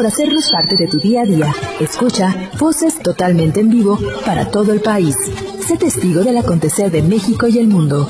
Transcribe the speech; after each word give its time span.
por 0.00 0.06
hacernos 0.06 0.50
parte 0.50 0.76
de 0.76 0.86
tu 0.86 0.98
día 0.98 1.20
a 1.20 1.24
día. 1.26 1.54
Escucha 1.78 2.50
voces 2.58 2.98
totalmente 3.00 3.60
en 3.60 3.68
vivo 3.68 3.98
para 4.24 4.50
todo 4.50 4.72
el 4.72 4.80
país. 4.80 5.14
Sé 5.68 5.76
testigo 5.76 6.24
del 6.24 6.38
acontecer 6.38 6.90
de 6.90 7.02
México 7.02 7.46
y 7.48 7.58
el 7.58 7.68
mundo. 7.68 8.08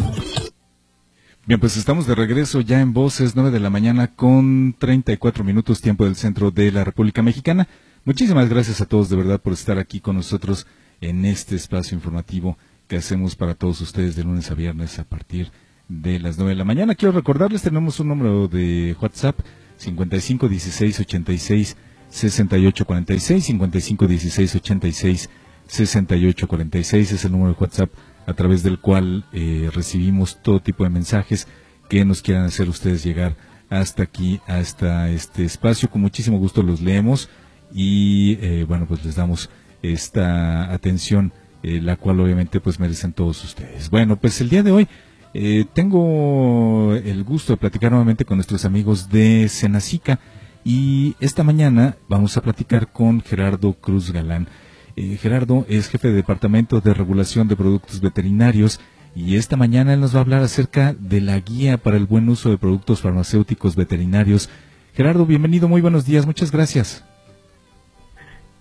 Bien, 1.46 1.58
pues 1.58 1.76
estamos 1.76 2.06
de 2.06 2.14
regreso 2.14 2.60
ya 2.60 2.80
en 2.80 2.92
Voces, 2.92 3.34
9 3.34 3.50
de 3.50 3.58
la 3.58 3.70
mañana 3.70 4.14
con 4.14 4.76
34 4.78 5.42
minutos 5.42 5.80
tiempo 5.80 6.04
del 6.04 6.14
centro 6.14 6.52
de 6.52 6.70
la 6.70 6.84
República 6.84 7.22
Mexicana. 7.22 7.66
Muchísimas 8.04 8.48
gracias 8.48 8.80
a 8.80 8.86
todos 8.86 9.10
de 9.10 9.16
verdad 9.16 9.40
por 9.40 9.54
estar 9.54 9.76
aquí 9.80 9.98
con 9.98 10.14
nosotros 10.14 10.68
en 11.00 11.24
este 11.24 11.56
espacio 11.56 11.96
informativo 11.96 12.56
que 12.86 12.98
hacemos 12.98 13.34
para 13.34 13.56
todos 13.56 13.80
ustedes 13.80 14.14
de 14.14 14.22
lunes 14.22 14.48
a 14.48 14.54
viernes 14.54 15.00
a 15.00 15.02
partir 15.02 15.50
de 15.88 16.20
las 16.20 16.38
9 16.38 16.50
de 16.50 16.56
la 16.56 16.64
mañana. 16.64 16.94
Quiero 16.94 17.10
recordarles, 17.10 17.62
tenemos 17.62 17.98
un 17.98 18.06
número 18.06 18.46
de 18.46 18.94
WhatsApp 19.02 19.40
55 19.80 20.48
16 20.48 21.00
86 21.00 21.76
68 22.10 22.84
46, 22.84 23.44
55 23.44 24.06
16 24.06 24.54
86 24.56 25.30
68 25.66 26.48
46 26.48 27.12
es 27.12 27.24
el 27.24 27.32
número 27.32 27.52
de 27.52 27.58
WhatsApp 27.58 27.90
a 28.26 28.34
través 28.34 28.62
del 28.62 28.78
cual 28.78 29.24
eh, 29.32 29.70
recibimos 29.72 30.42
todo 30.42 30.60
tipo 30.60 30.84
de 30.84 30.90
mensajes 30.90 31.48
que 31.88 32.04
nos 32.04 32.22
quieran 32.22 32.44
hacer 32.44 32.68
ustedes 32.68 33.02
llegar 33.02 33.36
hasta 33.70 34.02
aquí, 34.02 34.40
hasta 34.46 35.08
este 35.10 35.44
espacio. 35.44 35.88
Con 35.88 36.02
muchísimo 36.02 36.38
gusto 36.38 36.62
los 36.62 36.80
leemos 36.80 37.30
y 37.72 38.36
eh, 38.40 38.64
bueno, 38.68 38.86
pues 38.86 39.04
les 39.04 39.16
damos 39.16 39.48
esta 39.82 40.72
atención, 40.72 41.32
eh, 41.62 41.80
la 41.80 41.96
cual 41.96 42.20
obviamente 42.20 42.60
pues 42.60 42.78
merecen 42.78 43.12
todos 43.12 43.42
ustedes. 43.44 43.88
Bueno, 43.88 44.16
pues 44.16 44.40
el 44.40 44.50
día 44.50 44.62
de 44.62 44.72
hoy 44.72 44.88
eh, 45.32 45.64
tengo 45.72 46.94
el 46.94 47.24
gusto 47.24 47.52
de 47.52 47.56
platicar 47.56 47.92
nuevamente 47.92 48.24
con 48.24 48.36
nuestros 48.36 48.64
amigos 48.64 49.10
de 49.10 49.48
Senacica 49.48 50.18
y 50.64 51.14
esta 51.20 51.44
mañana 51.44 51.96
vamos 52.08 52.36
a 52.36 52.42
platicar 52.42 52.92
con 52.92 53.20
Gerardo 53.20 53.72
Cruz 53.74 54.12
Galán. 54.12 54.48
Eh, 54.96 55.16
Gerardo 55.16 55.64
es 55.68 55.88
jefe 55.88 56.08
de 56.08 56.14
Departamento 56.14 56.80
de 56.80 56.94
Regulación 56.94 57.48
de 57.48 57.56
Productos 57.56 58.00
Veterinarios 58.00 58.80
y 59.14 59.36
esta 59.36 59.56
mañana 59.56 59.94
él 59.94 60.00
nos 60.00 60.14
va 60.14 60.18
a 60.18 60.22
hablar 60.22 60.42
acerca 60.42 60.94
de 60.98 61.20
la 61.20 61.38
guía 61.38 61.78
para 61.78 61.96
el 61.96 62.06
buen 62.06 62.28
uso 62.28 62.50
de 62.50 62.58
productos 62.58 63.00
farmacéuticos 63.00 63.76
veterinarios. 63.76 64.48
Gerardo, 64.94 65.26
bienvenido, 65.26 65.68
muy 65.68 65.80
buenos 65.80 66.04
días, 66.04 66.26
muchas 66.26 66.50
gracias. 66.50 67.04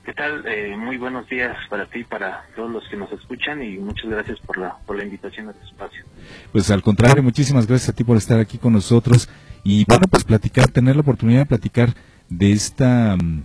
¿Qué 0.10 0.16
tal? 0.16 0.44
Eh, 0.48 0.76
muy 0.76 0.98
buenos 0.98 1.30
días 1.30 1.56
para 1.70 1.86
ti, 1.86 2.04
para 2.04 2.44
todos 2.56 2.72
los 2.72 2.84
que 2.90 2.98
nos 2.98 3.12
escuchan 3.12 3.62
y 3.62 3.78
muchas 3.78 4.10
gracias 4.10 4.40
por 4.40 4.58
la, 4.58 4.76
por 4.88 4.98
la 4.98 5.04
invitación 5.04 5.48
a 5.48 5.52
este 5.52 5.64
espacio. 5.66 6.04
Pues 6.52 6.72
al 6.72 6.82
contrario, 6.82 7.22
muchísimas 7.22 7.68
gracias 7.68 7.90
a 7.90 7.94
ti 7.94 8.04
por 8.04 8.18
estar 8.18 8.40
aquí 8.40 8.58
con 8.58 8.74
nosotros 8.74 9.30
y 9.64 9.86
bueno, 9.86 10.08
pues 10.10 10.24
platicar, 10.24 10.68
tener 10.70 10.96
la 10.96 11.04
oportunidad 11.04 11.42
de 11.42 11.46
platicar 11.46 11.94
de 12.28 12.52
esta, 12.52 13.18
mm, 13.18 13.44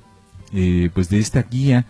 eh, 0.55 0.91
pues 0.95 1.11
de 1.11 1.19
esta 1.19 1.42
guía 1.42 1.85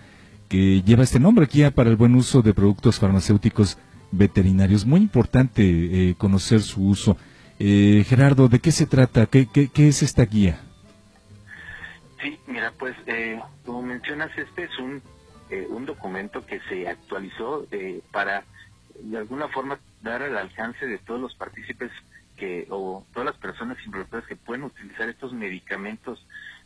que 0.48 0.82
lleva 0.82 1.04
este 1.04 1.20
nombre, 1.20 1.46
guía 1.46 1.70
para 1.70 1.88
el 1.88 1.94
buen 1.94 2.16
uso 2.16 2.42
de 2.42 2.52
productos 2.52 2.98
farmacéuticos 2.98 3.78
veterinarios. 4.10 4.84
Muy 4.84 5.02
importante 5.02 5.62
eh, 5.62 6.16
conocer 6.18 6.62
su 6.62 6.84
uso. 6.84 7.16
Gerardo, 7.60 8.48
¿de 8.48 8.58
qué 8.58 8.72
se 8.72 8.86
trata? 8.86 9.26
¿Qué, 9.26 9.46
qué, 9.46 9.68
qué 9.68 9.86
es 9.86 10.02
esta 10.02 10.24
guía? 10.24 10.63
Pues 12.72 12.96
eh, 13.06 13.40
como 13.64 13.82
mencionas, 13.82 14.30
este 14.36 14.64
es 14.64 14.78
un, 14.78 15.02
eh, 15.50 15.66
un 15.68 15.86
documento 15.86 16.44
que 16.46 16.60
se 16.68 16.88
actualizó 16.88 17.66
eh, 17.70 18.00
para 18.12 18.44
de 19.00 19.18
alguna 19.18 19.48
forma 19.48 19.78
dar 20.02 20.22
al 20.22 20.36
alcance 20.36 20.86
de 20.86 20.98
todos 20.98 21.20
los 21.20 21.34
partícipes 21.34 21.90
que 22.36 22.66
o 22.70 23.04
todas 23.12 23.26
las 23.26 23.36
personas 23.36 23.76
involucradas 23.84 24.26
que 24.26 24.36
pueden 24.36 24.64
utilizar 24.64 25.08
estos 25.08 25.32
medicamentos 25.32 26.24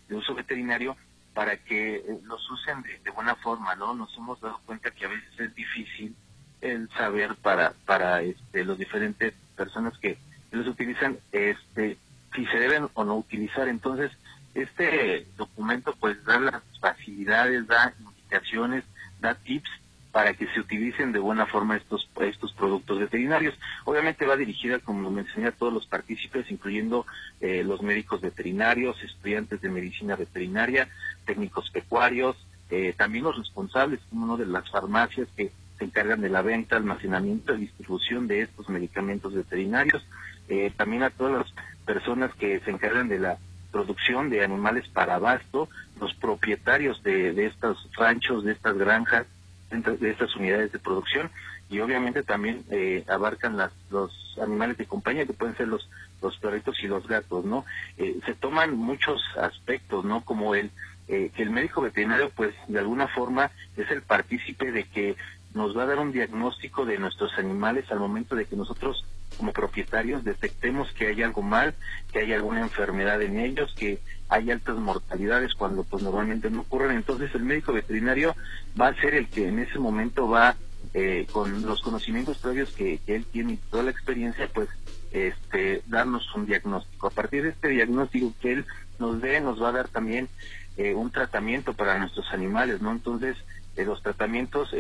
de 0.09 0.17
uso 0.17 0.35
veterinario 0.35 0.97
para 1.35 1.57
que 1.57 2.05
los 2.25 2.51
usen 2.51 2.83
de, 2.83 3.11
buena 3.11 3.35
forma, 3.37 3.75
¿no? 3.77 3.95
Nos 3.95 4.17
hemos 4.17 4.41
dado 4.41 4.61
cuenta 4.67 4.91
que 4.91 5.05
a 5.05 5.09
veces 5.09 5.29
es 5.39 5.55
difícil 5.55 6.15
el 6.61 6.89
saber 6.91 7.37
para 7.37 7.73
para 7.87 8.23
este, 8.23 8.65
los 8.65 8.79
diferentes 8.79 9.35
personas 9.57 9.97
que 9.99 10.19
los 10.51 10.67
utilizan 10.67 11.19
este 11.33 11.97
si 12.35 12.47
se 12.47 12.59
deben 12.59 12.89
o 12.95 13.05
no 13.05 13.17
utilizar. 13.17 13.69
Entonces, 13.69 14.11
este 14.55 15.27
documento 15.37 15.95
pues 15.99 16.23
da 16.25 16.39
las 16.39 16.63
facilidades, 16.81 17.67
da 17.67 17.95
indicaciones, 17.99 18.85
da 19.21 19.35
tips 19.35 19.71
para 20.13 20.35
que 20.35 20.47
se 20.49 20.61
utilicen 20.61 21.13
de 21.13 21.19
buena 21.19 21.47
forma 21.47 21.77
estos 21.77 22.09
estos 22.21 22.53
productos 22.55 22.99
veterinarios. 22.99 23.55
Obviamente 23.85 24.27
va 24.27 24.37
dirigida, 24.37 24.79
como 24.79 25.03
lo 25.03 25.11
mencioné, 25.11 25.49
a 25.49 25.53
todos 25.53 25.73
los 25.73 25.87
partícipes, 25.87 26.51
incluyendo 26.51 27.07
eh, 27.41 27.63
los 27.63 27.83
médicos 27.83 28.21
veterinarios, 28.21 29.03
estudiantes 29.03 29.61
de 29.61 29.69
medicina 29.69 30.17
veterinaria, 30.17 30.89
técnicos 31.25 31.71
pecuarios, 31.71 32.37
eh, 32.71 32.95
también 32.97 33.25
los 33.25 33.37
responsables, 33.37 34.01
como 34.11 34.25
uno 34.25 34.37
de 34.37 34.47
las 34.47 34.69
farmacias 34.71 35.29
que 35.37 35.53
se 35.79 35.85
encargan 35.85 36.21
de 36.21 36.29
la 36.29 36.43
venta, 36.43 36.77
almacenamiento 36.77 37.55
y 37.55 37.61
distribución 37.61 38.27
de 38.27 38.43
estos 38.43 38.69
medicamentos 38.69 39.35
veterinarios, 39.35 40.05
eh, 40.49 40.73
también 40.77 41.03
a 41.03 41.11
todas 41.11 41.47
las 41.47 41.67
personas 41.87 42.35
que 42.35 42.61
se 42.61 42.71
encargan 42.71 43.09
de 43.09 43.21
la 43.21 43.39
producción 43.71 44.31
de 44.31 44.45
animales 44.45 44.89
para 44.89 45.17
abasto, 45.17 45.69
los 46.01 46.15
propietarios 46.15 47.03
de, 47.03 47.33
de 47.33 47.47
estos 47.47 47.89
ranchos, 47.97 48.45
de 48.45 48.53
estas 48.53 48.77
granjas, 48.77 49.27
de 49.71 50.11
estas 50.11 50.35
unidades 50.37 50.73
de 50.73 50.79
producción 50.79 51.31
y 51.69 51.81
obviamente 51.81 52.23
también 52.23 52.65
eh, 52.71 53.05
abarcan 53.09 53.59
las, 53.59 53.73
los 53.91 54.39
animales 54.41 54.79
de 54.79 54.87
compañía 54.87 55.27
que 55.27 55.35
pueden 55.35 55.57
ser 55.57 55.69
los 55.69 55.89
los 56.23 56.37
perritos 56.39 56.77
y 56.83 56.89
los 56.89 57.07
gatos, 57.07 57.45
¿no? 57.45 57.65
Eh, 57.97 58.19
se 58.27 58.35
toman 58.35 58.77
muchos 58.77 59.21
aspectos, 59.37 60.05
¿no? 60.05 60.25
Como 60.25 60.55
el 60.55 60.71
eh, 61.09 61.31
que 61.35 61.43
el 61.43 61.51
médico 61.51 61.81
veterinario, 61.81 62.31
pues, 62.31 62.55
de 62.67 62.79
alguna 62.79 63.09
forma 63.09 63.51
es 63.77 63.91
el 63.91 64.03
partícipe 64.03 64.71
de 64.73 64.85
que 64.85 65.17
nos 65.55 65.77
va 65.77 65.85
a 65.85 65.87
dar 65.87 65.99
un 65.99 66.13
diagnóstico 66.13 66.85
de 66.85 66.99
nuestros 66.99 67.33
animales 67.39 67.91
al 67.91 67.99
momento 67.99 68.37
de 68.37 68.45
que 68.45 68.57
nosotros 68.57 69.05
como 69.39 69.53
propietarios 69.53 70.25
detectemos 70.25 70.93
que 70.93 71.07
hay 71.07 71.23
algo 71.23 71.41
mal, 71.41 71.75
que 72.13 72.19
hay 72.19 72.33
alguna 72.35 72.61
enfermedad 72.61 73.23
en 73.23 73.39
ellos, 73.39 73.75
que 73.75 74.01
hay 74.29 74.51
altas 74.51 74.77
mortalidades 74.77 75.55
cuando 75.55 75.85
pues 75.85 76.03
normalmente 76.03 76.51
no 76.51 76.63
ocurren. 76.63 76.97
Entonces 76.97 77.35
el 77.35 77.45
médico 77.45 77.73
veterinario 77.73 78.35
va 78.79 78.89
a 78.89 78.95
ser 78.95 79.15
el 79.15 79.29
que 79.29 79.49
en 79.49 79.61
ese 79.61 79.79
momento 79.79 80.29
va 80.29 80.57
eh, 80.95 81.27
con 81.33 81.63
los 81.63 81.81
conocimientos 81.81 82.39
previos 82.39 82.71
que, 82.73 83.01
él 83.07 83.25
tiene 83.31 83.55
y 83.55 83.57
toda 83.57 83.85
la 83.85 83.91
experiencia, 83.91 84.49
pues 84.53 84.69
este, 85.13 85.83
darnos 85.87 86.35
un 86.35 86.47
diagnóstico. 86.47 87.07
A 87.07 87.11
partir 87.11 87.43
de 87.45 87.51
este 87.51 87.69
diagnóstico 87.69 88.35
que 88.41 88.53
él 88.53 88.67
nos 88.99 89.21
dé, 89.21 89.41
nos 89.41 89.63
va 89.63 89.69
a 89.69 89.73
dar 89.73 89.89
también 89.89 90.29
eh, 90.77 90.95
un 90.95 91.11
tratamiento 91.11 91.73
para 91.73 91.99
nuestros 91.99 92.31
animales, 92.33 92.83
¿no? 92.83 92.93
Entonces, 92.93 93.37
eh, 93.77 93.85
los 93.85 94.03
tratamientos, 94.03 94.71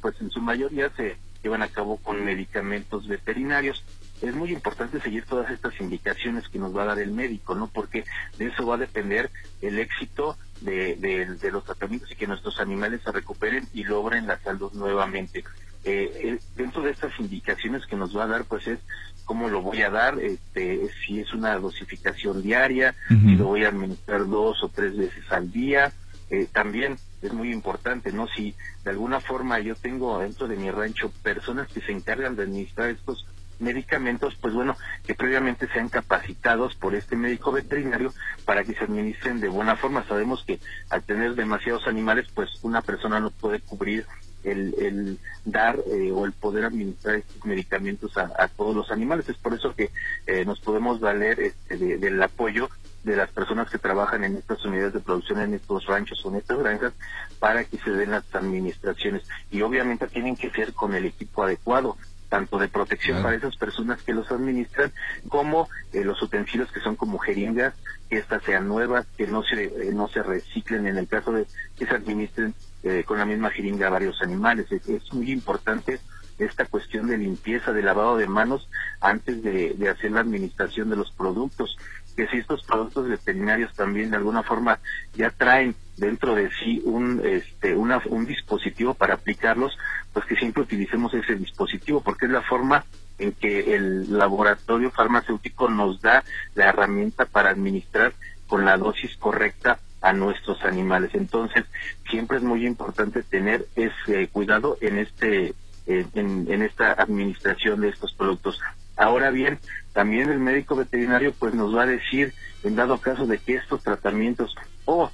pues 0.00 0.20
en 0.20 0.30
su 0.30 0.40
mayoría 0.40 0.90
se 0.90 1.16
llevan 1.42 1.62
a 1.62 1.68
cabo 1.68 1.96
con 1.98 2.24
medicamentos 2.24 3.08
veterinarios. 3.08 3.84
Es 4.22 4.34
muy 4.34 4.52
importante 4.52 5.00
seguir 5.00 5.24
todas 5.24 5.50
estas 5.50 5.80
indicaciones 5.80 6.48
que 6.48 6.58
nos 6.58 6.76
va 6.76 6.82
a 6.82 6.86
dar 6.86 6.98
el 6.98 7.12
médico, 7.12 7.54
¿no? 7.54 7.68
Porque 7.68 8.04
de 8.38 8.46
eso 8.48 8.66
va 8.66 8.74
a 8.74 8.78
depender 8.78 9.30
el 9.62 9.78
éxito 9.78 10.36
de, 10.60 10.96
de, 10.96 11.50
los 11.50 11.64
tratamientos 11.64 12.10
y 12.12 12.16
que 12.16 12.26
nuestros 12.26 12.60
animales 12.60 13.00
se 13.02 13.12
recuperen 13.12 13.66
y 13.72 13.84
logren 13.84 14.26
la 14.26 14.38
salud 14.38 14.72
nuevamente. 14.74 15.44
Eh, 15.84 16.12
eh, 16.22 16.38
dentro 16.56 16.82
de 16.82 16.90
estas 16.90 17.18
indicaciones 17.18 17.86
que 17.86 17.96
nos 17.96 18.14
va 18.14 18.24
a 18.24 18.26
dar, 18.26 18.44
pues 18.44 18.66
es 18.66 18.78
cómo 19.24 19.48
lo 19.48 19.62
voy 19.62 19.80
a 19.80 19.90
dar, 19.90 20.18
este, 20.20 20.88
si 21.06 21.20
es 21.20 21.32
una 21.32 21.56
dosificación 21.56 22.42
diaria, 22.42 22.94
si 23.08 23.36
lo 23.36 23.46
voy 23.46 23.64
a 23.64 23.68
administrar 23.68 24.26
dos 24.26 24.62
o 24.62 24.68
tres 24.68 24.96
veces 24.96 25.24
al 25.30 25.50
día, 25.50 25.92
eh, 26.30 26.46
también 26.52 26.96
es 27.22 27.32
muy 27.32 27.52
importante, 27.52 28.12
¿no? 28.12 28.26
Si 28.28 28.54
de 28.84 28.90
alguna 28.90 29.20
forma 29.20 29.58
yo 29.58 29.74
tengo 29.74 30.18
dentro 30.20 30.48
de 30.48 30.56
mi 30.56 30.70
rancho 30.70 31.12
personas 31.22 31.68
que 31.68 31.80
se 31.80 31.92
encargan 31.92 32.36
de 32.36 32.44
administrar 32.44 32.90
estos 32.90 33.26
medicamentos, 33.58 34.36
pues 34.40 34.54
bueno, 34.54 34.76
que 35.06 35.14
previamente 35.14 35.68
sean 35.68 35.88
capacitados 35.88 36.74
por 36.74 36.94
este 36.94 37.16
médico 37.16 37.52
veterinario 37.52 38.12
para 38.44 38.64
que 38.64 38.74
se 38.74 38.84
administren 38.84 39.40
de 39.40 39.48
buena 39.48 39.76
forma. 39.76 40.04
Sabemos 40.04 40.44
que 40.44 40.58
al 40.88 41.02
tener 41.02 41.34
demasiados 41.34 41.86
animales, 41.86 42.26
pues 42.34 42.48
una 42.62 42.80
persona 42.80 43.20
no 43.20 43.30
puede 43.30 43.60
cubrir 43.60 44.06
el, 44.44 44.74
el 44.78 45.18
dar 45.44 45.78
eh, 45.90 46.10
o 46.10 46.24
el 46.24 46.32
poder 46.32 46.64
administrar 46.64 47.16
estos 47.16 47.44
medicamentos 47.44 48.16
a, 48.16 48.48
todos 48.48 48.74
los 48.74 48.90
animales. 48.90 49.28
Es 49.28 49.36
por 49.36 49.54
eso 49.54 49.74
que 49.74 49.90
eh, 50.26 50.44
nos 50.44 50.60
podemos 50.60 51.00
valer 51.00 51.40
este, 51.40 51.98
del 51.98 52.22
apoyo 52.22 52.70
de 53.04 53.16
las 53.16 53.30
personas 53.30 53.70
que 53.70 53.78
trabajan 53.78 54.24
en 54.24 54.36
estas 54.36 54.64
unidades 54.64 54.92
de 54.92 55.00
producción, 55.00 55.40
en 55.40 55.54
estos 55.54 55.86
ranchos 55.86 56.24
o 56.24 56.30
en 56.30 56.36
estas 56.36 56.58
granjas, 56.58 56.92
para 57.38 57.64
que 57.64 57.78
se 57.78 57.90
den 57.90 58.10
las 58.10 58.24
administraciones. 58.34 59.22
Y 59.50 59.62
obviamente 59.62 60.06
tienen 60.06 60.36
que 60.36 60.50
ser 60.50 60.74
con 60.74 60.94
el 60.94 61.06
equipo 61.06 61.42
adecuado 61.42 61.96
tanto 62.30 62.58
de 62.58 62.68
protección 62.68 63.22
para 63.22 63.36
esas 63.36 63.56
personas 63.56 64.00
que 64.02 64.14
los 64.14 64.30
administran, 64.30 64.92
como 65.28 65.68
eh, 65.92 66.04
los 66.04 66.22
utensilios 66.22 66.70
que 66.72 66.80
son 66.80 66.96
como 66.96 67.18
jeringas, 67.18 67.74
que 68.08 68.18
estas 68.18 68.42
sean 68.44 68.68
nuevas, 68.68 69.06
que 69.18 69.26
no 69.26 69.42
se, 69.42 69.64
eh, 69.64 69.90
no 69.92 70.08
se 70.08 70.22
reciclen 70.22 70.86
en 70.86 70.96
el 70.96 71.08
caso 71.08 71.32
de 71.32 71.46
que 71.76 71.86
se 71.86 71.94
administren 71.94 72.54
eh, 72.84 73.04
con 73.04 73.18
la 73.18 73.26
misma 73.26 73.50
jeringa 73.50 73.88
a 73.88 73.90
varios 73.90 74.22
animales. 74.22 74.70
Es, 74.70 75.12
muy 75.12 75.32
importante 75.32 75.98
esta 76.38 76.64
cuestión 76.64 77.08
de 77.08 77.18
limpieza, 77.18 77.72
de 77.72 77.82
lavado 77.82 78.16
de 78.16 78.28
manos 78.28 78.68
antes 79.00 79.42
de, 79.42 79.74
de 79.74 79.88
hacer 79.90 80.12
la 80.12 80.20
administración 80.20 80.88
de 80.88 80.96
los 80.96 81.10
productos. 81.10 81.76
Que 82.16 82.26
si 82.28 82.38
estos 82.38 82.62
productos 82.64 83.08
veterinarios 83.08 83.72
también 83.74 84.10
de 84.10 84.16
alguna 84.16 84.42
forma 84.42 84.78
ya 85.14 85.30
traen 85.30 85.74
dentro 85.96 86.34
de 86.34 86.50
sí 86.50 86.82
un 86.84 87.20
este 87.24 87.74
una, 87.76 88.00
un 88.06 88.26
dispositivo 88.26 88.94
para 88.94 89.14
aplicarlos, 89.14 89.76
pues 90.12 90.24
que 90.26 90.36
siempre 90.36 90.62
utilicemos 90.62 91.12
ese 91.14 91.34
dispositivo 91.36 92.00
porque 92.02 92.26
es 92.26 92.32
la 92.32 92.42
forma 92.42 92.84
en 93.18 93.32
que 93.32 93.76
el 93.76 94.16
laboratorio 94.16 94.90
farmacéutico 94.90 95.68
nos 95.68 96.00
da 96.00 96.24
la 96.54 96.70
herramienta 96.70 97.26
para 97.26 97.50
administrar 97.50 98.14
con 98.46 98.64
la 98.64 98.76
dosis 98.76 99.16
correcta 99.18 99.78
a 100.00 100.12
nuestros 100.12 100.64
animales. 100.64 101.10
Entonces, 101.14 101.64
siempre 102.08 102.38
es 102.38 102.42
muy 102.42 102.66
importante 102.66 103.22
tener 103.22 103.66
ese 103.76 104.28
cuidado 104.28 104.78
en 104.80 104.98
este 104.98 105.54
en, 105.86 106.46
en, 106.48 106.62
esta 106.62 106.92
administración 106.92 107.80
de 107.80 107.88
estos 107.88 108.12
productos. 108.12 108.60
Ahora 109.00 109.30
bien, 109.30 109.58
también 109.94 110.28
el 110.28 110.38
médico 110.38 110.76
veterinario 110.76 111.32
pues 111.32 111.54
nos 111.54 111.74
va 111.74 111.84
a 111.84 111.86
decir, 111.86 112.34
en 112.62 112.76
dado 112.76 112.98
caso 112.98 113.26
de 113.26 113.38
que 113.38 113.54
estos 113.54 113.82
tratamientos 113.82 114.54
o 114.84 115.10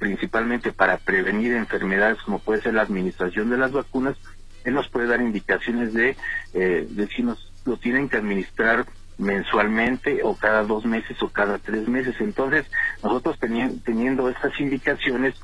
principalmente 0.00 0.72
para 0.72 0.96
prevenir 0.96 1.52
enfermedades 1.52 2.20
como 2.22 2.40
puede 2.40 2.60
ser 2.60 2.74
la 2.74 2.82
administración 2.82 3.48
de 3.48 3.56
las 3.56 3.70
vacunas, 3.70 4.16
él 4.64 4.74
nos 4.74 4.88
puede 4.88 5.06
dar 5.06 5.20
indicaciones 5.20 5.94
de, 5.94 6.16
eh, 6.54 6.88
de 6.90 7.06
si 7.06 7.22
nos 7.22 7.52
lo 7.64 7.76
tienen 7.76 8.08
que 8.08 8.16
administrar 8.16 8.84
mensualmente 9.16 10.22
o 10.24 10.34
cada 10.34 10.64
dos 10.64 10.84
meses 10.84 11.22
o 11.22 11.28
cada 11.28 11.58
tres 11.58 11.86
meses. 11.86 12.16
Entonces, 12.18 12.66
nosotros 13.00 13.38
teniendo 13.38 14.28
estas 14.28 14.58
indicaciones, 14.58 15.36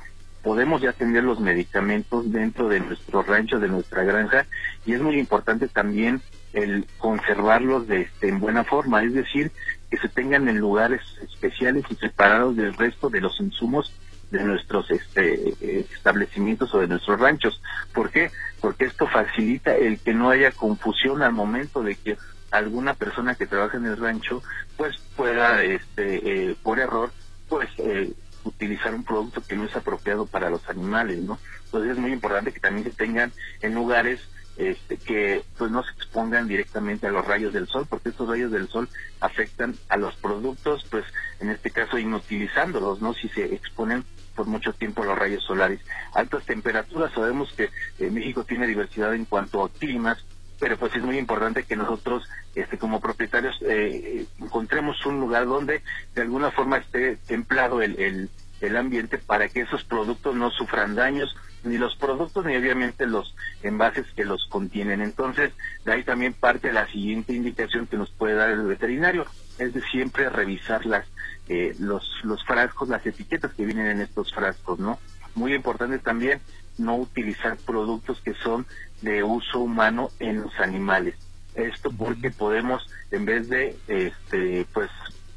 podemos 0.43 0.81
ya 0.81 0.91
tener 0.91 1.23
los 1.23 1.39
medicamentos 1.39 2.29
dentro 2.33 2.67
de 2.67 2.81
nuestro 2.81 3.23
rancho, 3.23 3.59
de 3.59 3.69
nuestra 3.69 4.03
granja, 4.03 4.45
y 4.85 4.91
es 4.91 5.01
muy 5.01 5.17
importante 5.17 5.69
también 5.69 6.21
el 6.63 6.85
conservarlos 6.97 7.87
de, 7.87 8.01
este, 8.01 8.29
en 8.29 8.39
buena 8.39 8.63
forma, 8.63 9.03
es 9.03 9.13
decir, 9.13 9.51
que 9.89 9.97
se 9.97 10.09
tengan 10.09 10.49
en 10.49 10.57
lugares 10.57 11.01
especiales 11.21 11.83
y 11.89 11.95
separados 11.95 12.55
del 12.55 12.73
resto 12.73 13.09
de 13.09 13.21
los 13.21 13.39
insumos 13.39 13.93
de 14.31 14.43
nuestros 14.43 14.89
este, 14.91 15.53
establecimientos 15.79 16.73
o 16.73 16.79
de 16.79 16.87
nuestros 16.87 17.19
ranchos. 17.19 17.61
¿Por 17.93 18.09
qué? 18.09 18.31
Porque 18.59 18.85
esto 18.85 19.07
facilita 19.07 19.75
el 19.75 19.99
que 19.99 20.13
no 20.13 20.29
haya 20.29 20.51
confusión 20.51 21.21
al 21.21 21.31
momento 21.31 21.83
de 21.83 21.95
que 21.95 22.17
alguna 22.51 22.93
persona 22.93 23.35
que 23.35 23.45
trabaja 23.45 23.77
en 23.77 23.85
el 23.85 23.97
rancho 23.97 24.41
pues 24.77 24.97
pueda 25.15 25.63
este 25.63 26.49
eh, 26.49 26.55
por 26.63 26.79
error 26.79 27.11
pues 27.49 27.67
eh, 27.77 28.13
utilizar 28.45 28.95
un 28.95 29.03
producto 29.03 29.41
que 29.45 29.57
no 29.57 29.65
es 29.65 29.75
apropiado 29.75 30.25
para 30.25 30.49
los 30.49 30.67
animales 30.69 31.19
no 31.19 31.37
entonces 31.65 31.91
es 31.91 31.97
muy 31.97 32.13
importante 32.13 32.53
que 32.53 32.61
también 32.61 32.85
se 32.85 32.95
tengan 32.95 33.33
en 33.61 33.75
lugares 33.75 34.21
este, 34.57 34.97
que 34.97 35.43
pues 35.57 35.71
no 35.71 35.83
se 35.83 35.91
expongan 35.91 36.47
directamente 36.47 37.07
a 37.07 37.11
los 37.11 37.25
rayos 37.25 37.53
del 37.53 37.67
sol 37.67 37.85
porque 37.87 38.09
estos 38.09 38.27
rayos 38.27 38.51
del 38.51 38.67
sol 38.67 38.89
afectan 39.19 39.75
a 39.89 39.97
los 39.97 40.15
productos 40.15 40.85
pues 40.89 41.05
en 41.39 41.49
este 41.49 41.69
caso 41.69 41.97
inutilizándolos 41.97 43.01
no 43.01 43.13
si 43.13 43.29
se 43.29 43.53
exponen 43.53 44.03
por 44.35 44.47
mucho 44.47 44.73
tiempo 44.73 45.01
a 45.01 45.05
los 45.05 45.17
rayos 45.17 45.43
solares. 45.43 45.79
Altas 46.13 46.45
temperaturas 46.45 47.11
sabemos 47.13 47.51
que 47.53 47.69
eh, 47.99 48.09
México 48.11 48.43
tiene 48.43 48.67
diversidad 48.67 49.13
en 49.13 49.25
cuanto 49.25 49.63
a 49.63 49.69
climas 49.69 50.23
pero 50.59 50.77
pues 50.77 50.95
es 50.95 51.03
muy 51.03 51.17
importante 51.17 51.63
que 51.63 51.75
nosotros 51.75 52.27
este 52.55 52.77
como 52.77 52.99
propietarios 52.99 53.55
eh, 53.61 54.25
encontremos 54.39 55.05
un 55.05 55.19
lugar 55.19 55.45
donde 55.45 55.83
de 56.15 56.21
alguna 56.21 56.51
forma 56.51 56.77
esté 56.77 57.17
templado 57.27 57.81
el, 57.81 57.99
el, 57.99 58.29
el 58.61 58.77
ambiente 58.77 59.19
para 59.19 59.49
que 59.49 59.61
esos 59.61 59.83
productos 59.83 60.35
no 60.35 60.49
sufran 60.49 60.95
daños 60.95 61.35
ni 61.63 61.77
los 61.77 61.95
productos 61.95 62.45
ni 62.45 62.55
obviamente 62.55 63.05
los 63.07 63.35
envases 63.63 64.05
que 64.15 64.25
los 64.25 64.45
contienen 64.47 65.01
entonces 65.01 65.51
de 65.85 65.93
ahí 65.93 66.03
también 66.03 66.33
parte 66.33 66.71
la 66.71 66.87
siguiente 66.87 67.33
indicación 67.33 67.87
que 67.87 67.97
nos 67.97 68.11
puede 68.11 68.35
dar 68.35 68.49
el 68.49 68.63
veterinario 68.63 69.25
es 69.57 69.73
de 69.73 69.81
siempre 69.81 70.29
revisar 70.29 70.85
las 70.85 71.05
eh, 71.49 71.75
los 71.79 72.09
los 72.23 72.43
frascos 72.45 72.89
las 72.89 73.05
etiquetas 73.05 73.53
que 73.53 73.65
vienen 73.65 73.87
en 73.87 74.01
estos 74.01 74.33
frascos 74.33 74.79
no 74.79 74.99
muy 75.35 75.53
importante 75.53 75.99
también 75.99 76.41
no 76.77 76.95
utilizar 76.97 77.57
productos 77.57 78.19
que 78.21 78.33
son 78.35 78.65
de 79.01 79.23
uso 79.23 79.59
humano 79.59 80.09
en 80.19 80.41
los 80.41 80.59
animales. 80.59 81.15
Esto 81.55 81.91
porque 81.91 82.29
podemos, 82.29 82.87
en 83.11 83.25
vez 83.25 83.49
de, 83.49 83.75
este, 83.87 84.65
pues, 84.73 84.89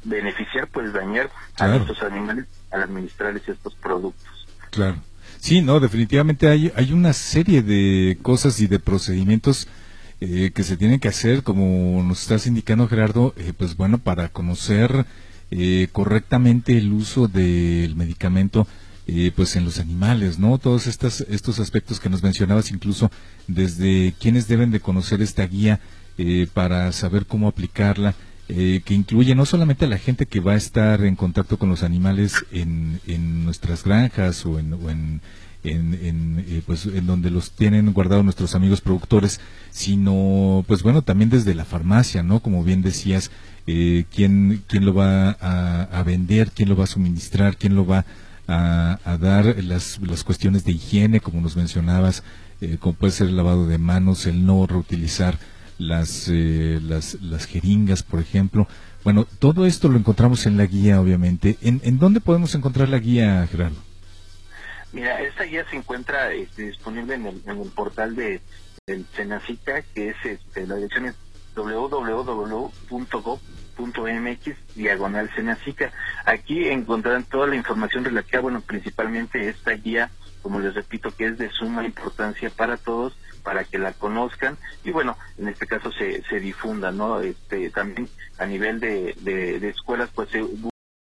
beneficiar, 0.03 0.67
pues 0.67 0.93
dañar 0.93 1.29
a 1.59 1.67
nuestros 1.67 2.01
animales 2.03 2.45
al 2.71 2.83
administrarles 2.83 3.47
estos 3.47 3.75
productos. 3.75 4.47
Claro. 4.71 4.97
Sí, 5.41 5.61
no, 5.61 5.79
definitivamente 5.79 6.47
hay, 6.47 6.71
hay 6.75 6.93
una 6.93 7.13
serie 7.13 7.63
de 7.63 8.19
cosas 8.21 8.59
y 8.61 8.67
de 8.67 8.77
procedimientos 8.77 9.67
eh, 10.19 10.51
que 10.53 10.61
se 10.61 10.77
tienen 10.77 10.99
que 10.99 11.07
hacer, 11.07 11.41
como 11.41 12.03
nos 12.03 12.21
estás 12.21 12.45
indicando, 12.45 12.87
Gerardo, 12.87 13.33
eh, 13.37 13.51
pues 13.57 13.75
bueno, 13.75 13.97
para 13.97 14.29
conocer 14.29 15.07
eh, 15.49 15.87
correctamente 15.91 16.77
el 16.77 16.93
uso 16.93 17.27
del 17.27 17.95
medicamento 17.95 18.67
eh, 19.07 19.31
pues 19.35 19.55
en 19.55 19.65
los 19.65 19.79
animales, 19.79 20.37
¿no? 20.37 20.59
Todos 20.59 20.85
estas, 20.85 21.21
estos 21.21 21.59
aspectos 21.59 21.99
que 21.99 22.09
nos 22.09 22.21
mencionabas, 22.21 22.69
incluso 22.69 23.09
desde 23.47 24.13
quienes 24.19 24.47
deben 24.47 24.69
de 24.69 24.79
conocer 24.79 25.23
esta 25.23 25.47
guía 25.47 25.79
eh, 26.19 26.47
para 26.53 26.91
saber 26.91 27.25
cómo 27.25 27.47
aplicarla, 27.47 28.13
eh, 28.53 28.81
que 28.83 28.93
incluye 28.93 29.33
no 29.33 29.45
solamente 29.45 29.85
a 29.85 29.87
la 29.87 29.97
gente 29.97 30.25
que 30.25 30.41
va 30.41 30.53
a 30.53 30.57
estar 30.57 31.03
en 31.03 31.15
contacto 31.15 31.57
con 31.57 31.69
los 31.69 31.83
animales 31.83 32.45
en, 32.51 32.99
en 33.07 33.45
nuestras 33.45 33.83
granjas 33.83 34.45
o 34.45 34.59
en, 34.59 34.73
o 34.73 34.89
en, 34.89 35.21
en, 35.63 36.63
pues 36.65 36.85
en 36.85 37.05
donde 37.07 37.31
los 37.31 37.51
tienen 37.51 37.93
guardados 37.93 38.23
nuestros 38.23 38.53
amigos 38.55 38.81
productores, 38.81 39.39
sino 39.69 40.65
pues 40.67 40.83
bueno 40.83 41.01
también 41.01 41.29
desde 41.29 41.55
la 41.55 41.65
farmacia, 41.65 42.23
¿no? 42.23 42.41
Como 42.41 42.63
bien 42.63 42.81
decías, 42.81 43.31
quién 43.65 44.63
quién 44.67 44.85
lo 44.85 44.93
va 44.93 45.37
a, 45.39 45.83
a, 45.83 46.03
vender, 46.03 46.51
quién 46.51 46.67
lo 46.67 46.75
va 46.75 46.85
a 46.85 46.87
suministrar, 46.87 47.57
quién 47.57 47.75
lo 47.75 47.85
va 47.85 48.05
a, 48.47 49.17
dar 49.19 49.63
las, 49.63 49.99
las, 50.01 50.23
cuestiones 50.23 50.63
de 50.65 50.73
higiene, 50.73 51.19
como 51.19 51.41
nos 51.41 51.55
mencionabas, 51.55 52.23
eh, 52.59 52.77
como 52.79 52.95
puede 52.95 53.13
ser 53.13 53.27
el 53.27 53.37
lavado 53.37 53.67
de 53.67 53.77
manos, 53.77 54.25
el 54.25 54.45
no 54.45 54.65
reutilizar 54.67 55.37
las, 55.81 56.27
eh, 56.29 56.79
las, 56.81 57.15
las 57.21 57.45
jeringas, 57.45 58.03
por 58.03 58.19
ejemplo. 58.19 58.67
Bueno, 59.03 59.25
todo 59.39 59.65
esto 59.65 59.89
lo 59.89 59.97
encontramos 59.97 60.45
en 60.45 60.57
la 60.57 60.65
guía, 60.65 61.01
obviamente. 61.01 61.57
¿En, 61.61 61.81
en 61.83 61.97
dónde 61.97 62.21
podemos 62.21 62.53
encontrar 62.55 62.89
la 62.89 62.99
guía, 62.99 63.47
Gerardo? 63.49 63.77
Mira, 64.93 65.21
esta 65.21 65.43
guía 65.43 65.65
se 65.69 65.77
encuentra 65.77 66.31
este, 66.33 66.63
disponible 66.63 67.15
en 67.15 67.25
el, 67.25 67.41
en 67.45 67.61
el 67.61 67.69
portal 67.69 68.15
de 68.15 68.41
del 68.87 69.05
que 69.93 70.09
es 70.09 70.15
este, 70.25 70.65
la 70.65 70.75
dirección 70.75 71.05
es 71.05 71.15
www.gov 71.55 73.39
mx 73.77 74.75
diagonal 74.75 75.29
Senacica. 75.35 75.91
Aquí 76.25 76.67
encontrarán 76.67 77.23
toda 77.23 77.47
la 77.47 77.55
información 77.55 78.03
relativa, 78.03 78.41
bueno, 78.41 78.61
principalmente 78.61 79.49
esta 79.49 79.71
guía, 79.71 80.11
como 80.41 80.59
les 80.59 80.73
repito, 80.73 81.11
que 81.15 81.27
es 81.27 81.37
de 81.37 81.49
suma 81.51 81.85
importancia 81.85 82.49
para 82.49 82.77
todos, 82.77 83.13
para 83.43 83.63
que 83.63 83.77
la 83.77 83.93
conozcan 83.93 84.57
y 84.83 84.91
bueno, 84.91 85.17
en 85.37 85.47
este 85.47 85.67
caso 85.67 85.91
se, 85.91 86.21
se 86.23 86.39
difunda, 86.39 86.91
¿no? 86.91 87.21
Este, 87.21 87.69
también 87.69 88.09
a 88.37 88.45
nivel 88.45 88.79
de, 88.79 89.15
de, 89.21 89.69
escuelas, 89.69 90.09
pues 90.13 90.29
se 90.29 90.45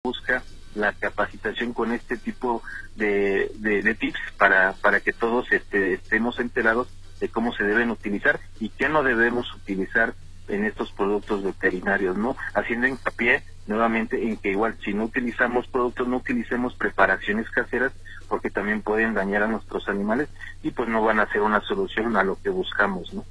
busca 0.03 0.43
la 0.75 0.93
capacitación 0.93 1.73
con 1.73 1.91
este 1.91 2.17
tipo 2.17 2.63
de, 2.95 3.51
de, 3.55 3.95
tips 3.95 4.19
para, 4.37 4.73
para 4.73 5.01
que 5.01 5.13
todos 5.13 5.51
este, 5.51 5.93
estemos 5.93 6.39
enterados 6.39 6.87
de 7.19 7.29
cómo 7.29 7.53
se 7.53 7.63
deben 7.63 7.91
utilizar 7.91 8.39
y 8.59 8.69
qué 8.69 8.89
no 8.89 9.03
debemos 9.03 9.53
utilizar 9.53 10.13
en 10.47 10.65
estos 10.65 10.91
productos 10.91 11.43
veterinarios, 11.43 12.17
¿no? 12.17 12.35
Haciendo 12.53 12.87
hincapié 12.87 13.43
nuevamente 13.67 14.27
en 14.27 14.37
que 14.37 14.51
igual 14.51 14.75
si 14.83 14.93
no 14.93 15.05
utilizamos 15.05 15.67
productos, 15.67 16.07
no 16.07 16.17
utilicemos 16.17 16.75
preparaciones 16.75 17.49
caseras 17.49 17.93
porque 18.31 18.49
también 18.49 18.81
pueden 18.81 19.13
dañar 19.13 19.43
a 19.43 19.47
nuestros 19.47 19.89
animales 19.89 20.29
y 20.63 20.71
pues 20.71 20.87
no 20.87 21.03
van 21.03 21.19
a 21.19 21.29
ser 21.33 21.41
una 21.41 21.59
solución 21.59 22.15
a 22.15 22.23
lo 22.23 22.41
que 22.41 22.49
buscamos, 22.49 23.13
¿no? 23.13 23.25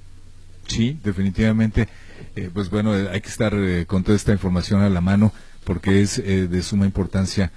Sí, 0.66 1.00
definitivamente. 1.02 1.88
Eh, 2.36 2.50
pues 2.52 2.68
bueno, 2.68 2.94
eh, 2.94 3.08
hay 3.10 3.22
que 3.22 3.30
estar 3.30 3.54
eh, 3.54 3.86
con 3.86 4.04
toda 4.04 4.14
esta 4.14 4.32
información 4.32 4.82
a 4.82 4.90
la 4.90 5.00
mano 5.00 5.32
porque 5.64 6.02
es 6.02 6.22
de 6.22 6.62
suma 6.62 6.84
importancia 6.84 7.50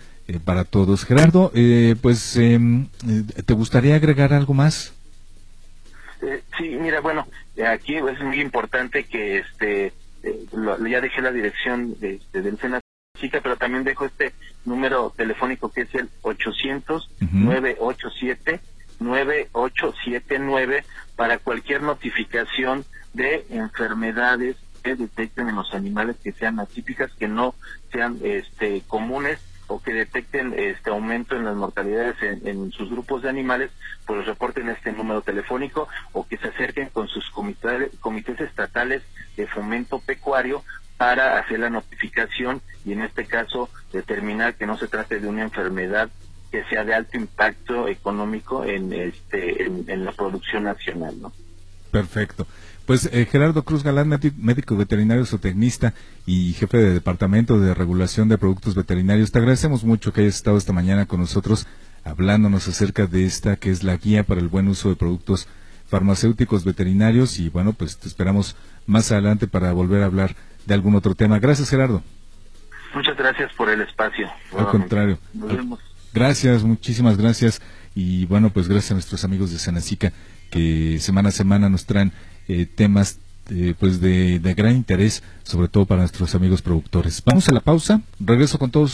para 0.46 0.64
todos. 0.64 1.04
Gerardo, 1.04 1.52
pues, 2.02 2.38
em, 2.38 2.88
¿te 3.46 3.54
gustaría 3.54 3.96
agregar 3.96 4.34
algo 4.34 4.54
más? 4.54 4.94
Eh, 6.22 6.42
sí, 6.58 6.78
mira, 6.80 7.02
bueno, 7.02 7.28
aquí 7.68 7.96
es 7.96 8.22
muy 8.22 8.40
importante 8.40 9.06
que 9.06 9.40
este 9.40 9.94
eh, 10.24 10.46
ya 10.90 11.02
dejé 11.02 11.22
la 11.22 11.32
dirección 11.32 12.00
de, 12.00 12.16
este, 12.16 12.42
del 12.42 12.58
Chica, 13.20 13.42
pero 13.42 13.58
también 13.58 13.84
dejo 13.84 14.06
este 14.06 14.34
número 14.66 15.14
telefónico 15.16 15.72
que 15.72 15.82
es 15.82 15.94
el 15.94 16.10
800-987-9879 19.00 20.84
para 21.16 21.38
cualquier 21.38 21.84
notificación 21.84 22.86
de 23.14 23.46
enfermedades 23.52 24.58
que 24.84 24.96
detecten 24.96 25.48
en 25.50 25.56
los 25.56 25.76
animales 25.76 26.16
que 26.24 26.32
sean 26.32 26.60
atípicas, 26.60 27.14
que 27.14 27.28
no 27.28 27.54
sean 27.92 28.18
este, 28.24 28.82
comunes 28.88 29.40
o 29.68 29.80
que 29.80 29.94
detecten 29.94 30.56
este 30.58 30.90
aumento 30.90 31.36
en 31.36 31.46
las 31.46 31.56
mortalidades 31.56 32.16
en, 32.22 32.72
sus 32.72 32.90
grupos 32.90 33.22
de 33.22 33.30
animales, 33.30 33.70
pues 34.08 34.26
reporten 34.26 34.70
este 34.70 34.92
número 34.92 35.22
telefónico 35.22 35.88
o 36.14 36.28
que 36.28 36.38
se 36.38 36.48
acerquen 36.48 36.90
con 36.90 37.08
sus 37.08 37.30
comités, 37.30 37.92
comités 38.00 38.42
estatales 38.42 39.04
de 39.38 39.46
fomento 39.48 40.00
pecuario 40.00 40.64
para 41.04 41.38
hacer 41.38 41.60
la 41.60 41.70
notificación 41.70 42.62
y 42.86 42.94
en 42.94 43.02
este 43.02 43.26
caso 43.26 43.70
determinar 43.92 44.56
que 44.56 44.66
no 44.66 44.78
se 44.78 44.88
trate 44.88 45.20
de 45.20 45.28
una 45.28 45.42
enfermedad 45.42 46.10
que 46.50 46.64
sea 46.70 46.86
de 46.86 46.94
alto 46.94 47.18
impacto 47.18 47.90
económico 47.90 48.64
en 48.64 48.94
este 48.94 49.66
en, 49.66 50.06
la 50.06 50.14
producción 50.14 50.64
nacional, 50.64 51.14
¿no? 51.22 51.34
Perfecto. 51.92 52.48
Pues 52.86 53.10
eh, 53.12 53.28
Gerardo 53.30 53.64
Cruz 53.64 53.84
Galán, 53.84 54.18
médico 54.38 54.78
veterinario 54.78 55.26
zootecnista 55.26 55.94
y 56.26 56.54
jefe 56.54 56.78
de 56.78 56.94
Departamento 56.94 57.60
de 57.60 57.74
Regulación 57.74 58.30
de 58.30 58.38
Productos 58.38 58.74
Veterinarios, 58.74 59.34
te 59.34 59.40
agradecemos 59.40 59.84
mucho 59.84 60.14
que 60.14 60.22
hayas 60.22 60.36
estado 60.36 60.56
esta 60.56 60.72
mañana 60.72 61.06
con 61.06 61.20
nosotros 61.20 61.68
hablándonos 62.06 62.70
acerca 62.70 63.08
de 63.08 63.26
esta 63.26 63.58
que 63.58 63.72
es 63.72 63.84
la 63.84 63.98
guía 63.98 64.24
para 64.24 64.40
el 64.40 64.48
buen 64.48 64.70
uso 64.70 64.88
de 64.88 64.96
productos 64.96 65.50
farmacéuticos 65.86 66.64
veterinarios 66.64 67.40
y 67.40 67.50
bueno, 67.50 67.74
pues 67.74 67.98
te 67.98 68.08
esperamos 68.08 68.56
más 68.88 69.12
adelante 69.12 69.48
para 69.48 69.74
volver 69.74 70.02
a 70.02 70.06
hablar 70.06 70.36
de 70.66 70.74
algún 70.74 70.96
otro 70.96 71.16
tema. 71.16 71.40
Gracias, 71.40 71.70
Gerardo. 71.70 72.04
Muchas 72.94 73.18
gracias 73.18 73.52
por 73.54 73.70
el 73.70 73.82
espacio. 73.82 74.30
Al 74.58 74.68
contrario. 74.68 75.18
Nos 75.34 75.56
vemos. 75.56 75.80
Gracias, 76.14 76.64
muchísimas 76.64 77.18
gracias. 77.18 77.62
Y 77.96 78.26
bueno, 78.26 78.52
pues 78.52 78.68
gracias 78.68 78.92
a 78.92 78.96
nuestros 78.96 79.24
amigos 79.24 79.52
de 79.52 79.60
Sanacica 79.60 80.14
que 80.52 81.00
semana 81.00 81.30
a 81.30 81.32
semana 81.32 81.70
nos 81.70 81.86
traen 81.86 82.12
eh, 82.48 82.68
temas 82.68 83.20
eh, 83.50 83.74
pues 83.78 84.00
de, 84.00 84.40
de 84.40 84.54
gran 84.54 84.76
interés, 84.76 85.24
sobre 85.44 85.68
todo 85.68 85.86
para 85.86 86.02
nuestros 86.02 86.36
amigos 86.36 86.62
productores. 86.62 87.22
Vamos 87.26 87.50
a 87.50 87.52
la 87.52 87.60
pausa, 87.60 88.02
regreso 88.20 88.60
con 88.60 88.70
todos. 88.72 88.92